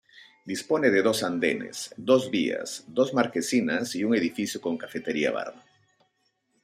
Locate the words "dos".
1.03-1.21, 1.95-2.31, 2.87-3.13